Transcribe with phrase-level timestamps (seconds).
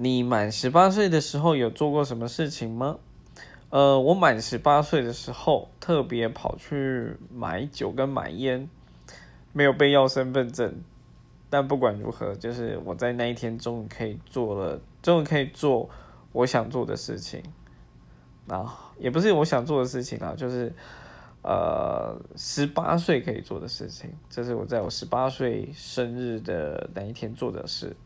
[0.00, 2.98] 你满十八岁的时候有做过什么事情吗？
[3.70, 8.70] 呃，我满十八岁的时候特别跑去买酒跟买烟，
[9.52, 10.72] 没有被要身份证。
[11.50, 15.90] 但不管如何，就是我在那一天终于可以做了，终于可以做
[16.30, 17.42] 我想做的事情。
[18.46, 20.72] 啊，也不是我想做的事情啊，就是
[21.42, 24.12] 呃十八岁可以做的事情。
[24.30, 27.96] 这是我在我十八岁生日的那一天做的事。